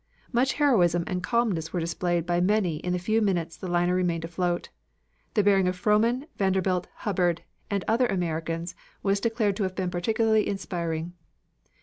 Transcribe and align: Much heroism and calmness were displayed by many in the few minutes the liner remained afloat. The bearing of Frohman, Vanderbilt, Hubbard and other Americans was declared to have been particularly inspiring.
Much 0.31 0.53
heroism 0.53 1.03
and 1.05 1.21
calmness 1.21 1.71
were 1.71 1.79
displayed 1.79 2.25
by 2.25 2.41
many 2.41 2.77
in 2.77 2.91
the 2.91 2.97
few 2.97 3.21
minutes 3.21 3.55
the 3.55 3.67
liner 3.67 3.93
remained 3.93 4.25
afloat. 4.25 4.69
The 5.35 5.43
bearing 5.43 5.67
of 5.67 5.75
Frohman, 5.77 6.25
Vanderbilt, 6.37 6.87
Hubbard 7.05 7.43
and 7.69 7.83
other 7.87 8.07
Americans 8.07 8.73
was 9.03 9.19
declared 9.19 9.55
to 9.57 9.63
have 9.63 9.75
been 9.75 9.91
particularly 9.91 10.47
inspiring. 10.47 11.13